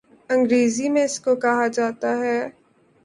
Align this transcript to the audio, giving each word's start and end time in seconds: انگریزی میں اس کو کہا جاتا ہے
انگریزی 0.29 0.87
میں 0.89 1.03
اس 1.03 1.19
کو 1.19 1.35
کہا 1.35 1.67
جاتا 1.67 2.17
ہے 2.17 2.39